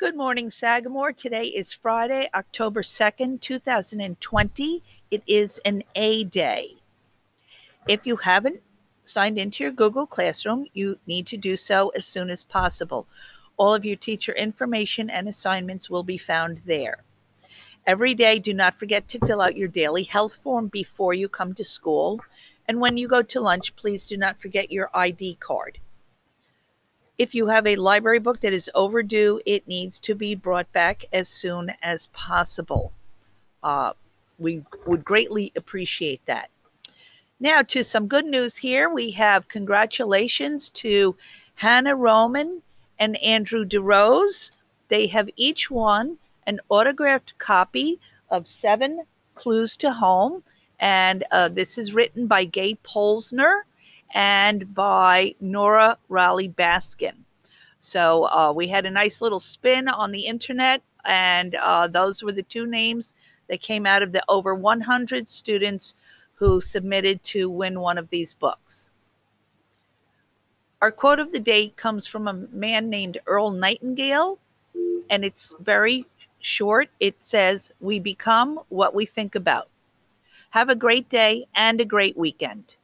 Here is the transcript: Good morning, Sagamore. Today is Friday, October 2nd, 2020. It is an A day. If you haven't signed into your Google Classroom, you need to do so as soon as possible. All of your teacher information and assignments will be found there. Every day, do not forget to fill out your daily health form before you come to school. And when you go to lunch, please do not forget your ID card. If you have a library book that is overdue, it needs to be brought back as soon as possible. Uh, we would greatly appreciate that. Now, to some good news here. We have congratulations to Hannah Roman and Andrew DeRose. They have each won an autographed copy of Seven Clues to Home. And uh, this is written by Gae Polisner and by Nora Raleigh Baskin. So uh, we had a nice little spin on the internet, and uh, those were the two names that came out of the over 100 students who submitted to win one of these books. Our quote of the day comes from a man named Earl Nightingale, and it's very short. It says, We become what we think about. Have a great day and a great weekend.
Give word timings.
Good 0.00 0.16
morning, 0.16 0.50
Sagamore. 0.50 1.12
Today 1.12 1.44
is 1.44 1.74
Friday, 1.74 2.30
October 2.34 2.82
2nd, 2.82 3.42
2020. 3.42 4.82
It 5.10 5.22
is 5.26 5.60
an 5.66 5.84
A 5.94 6.24
day. 6.24 6.76
If 7.86 8.06
you 8.06 8.16
haven't 8.16 8.62
signed 9.04 9.38
into 9.38 9.62
your 9.62 9.72
Google 9.72 10.06
Classroom, 10.06 10.64
you 10.72 10.98
need 11.06 11.26
to 11.26 11.36
do 11.36 11.54
so 11.54 11.90
as 11.90 12.06
soon 12.06 12.30
as 12.30 12.44
possible. 12.44 13.06
All 13.58 13.74
of 13.74 13.84
your 13.84 13.96
teacher 13.96 14.32
information 14.32 15.10
and 15.10 15.28
assignments 15.28 15.90
will 15.90 16.02
be 16.02 16.16
found 16.16 16.62
there. 16.64 17.04
Every 17.86 18.14
day, 18.14 18.38
do 18.38 18.54
not 18.54 18.76
forget 18.76 19.06
to 19.08 19.26
fill 19.26 19.42
out 19.42 19.54
your 19.54 19.68
daily 19.68 20.04
health 20.04 20.38
form 20.42 20.68
before 20.68 21.12
you 21.12 21.28
come 21.28 21.52
to 21.56 21.62
school. 21.62 22.20
And 22.68 22.80
when 22.80 22.96
you 22.96 23.06
go 23.06 23.20
to 23.20 23.40
lunch, 23.40 23.76
please 23.76 24.06
do 24.06 24.16
not 24.16 24.40
forget 24.40 24.72
your 24.72 24.88
ID 24.94 25.36
card. 25.40 25.78
If 27.20 27.34
you 27.34 27.48
have 27.48 27.66
a 27.66 27.76
library 27.76 28.18
book 28.18 28.40
that 28.40 28.54
is 28.54 28.70
overdue, 28.74 29.42
it 29.44 29.68
needs 29.68 29.98
to 29.98 30.14
be 30.14 30.34
brought 30.34 30.72
back 30.72 31.04
as 31.12 31.28
soon 31.28 31.70
as 31.82 32.06
possible. 32.14 32.94
Uh, 33.62 33.92
we 34.38 34.64
would 34.86 35.04
greatly 35.04 35.52
appreciate 35.54 36.24
that. 36.24 36.48
Now, 37.38 37.60
to 37.60 37.84
some 37.84 38.06
good 38.06 38.24
news 38.24 38.56
here. 38.56 38.88
We 38.88 39.10
have 39.10 39.48
congratulations 39.48 40.70
to 40.70 41.14
Hannah 41.56 41.94
Roman 41.94 42.62
and 42.98 43.22
Andrew 43.22 43.66
DeRose. 43.66 44.50
They 44.88 45.06
have 45.08 45.28
each 45.36 45.70
won 45.70 46.16
an 46.46 46.58
autographed 46.70 47.36
copy 47.36 48.00
of 48.30 48.48
Seven 48.48 49.04
Clues 49.34 49.76
to 49.76 49.92
Home. 49.92 50.42
And 50.78 51.24
uh, 51.32 51.50
this 51.50 51.76
is 51.76 51.92
written 51.92 52.26
by 52.26 52.46
Gae 52.46 52.78
Polisner 52.82 53.64
and 54.14 54.74
by 54.74 55.34
Nora 55.40 55.96
Raleigh 56.08 56.48
Baskin. 56.48 57.14
So 57.80 58.24
uh, 58.24 58.52
we 58.52 58.68
had 58.68 58.86
a 58.86 58.90
nice 58.90 59.22
little 59.22 59.40
spin 59.40 59.88
on 59.88 60.12
the 60.12 60.26
internet, 60.26 60.82
and 61.04 61.54
uh, 61.54 61.86
those 61.86 62.22
were 62.22 62.32
the 62.32 62.42
two 62.42 62.66
names 62.66 63.14
that 63.48 63.62
came 63.62 63.86
out 63.86 64.02
of 64.02 64.12
the 64.12 64.22
over 64.28 64.54
100 64.54 65.28
students 65.30 65.94
who 66.34 66.60
submitted 66.60 67.22
to 67.22 67.50
win 67.50 67.80
one 67.80 67.98
of 67.98 68.10
these 68.10 68.34
books. 68.34 68.90
Our 70.80 70.90
quote 70.90 71.18
of 71.18 71.32
the 71.32 71.40
day 71.40 71.68
comes 71.76 72.06
from 72.06 72.26
a 72.26 72.32
man 72.32 72.88
named 72.88 73.18
Earl 73.26 73.50
Nightingale, 73.50 74.38
and 75.10 75.24
it's 75.24 75.54
very 75.60 76.06
short. 76.38 76.88
It 77.00 77.22
says, 77.22 77.70
We 77.80 78.00
become 78.00 78.60
what 78.70 78.94
we 78.94 79.04
think 79.04 79.34
about. 79.34 79.68
Have 80.50 80.70
a 80.70 80.74
great 80.74 81.08
day 81.08 81.46
and 81.54 81.80
a 81.80 81.84
great 81.84 82.16
weekend. 82.16 82.76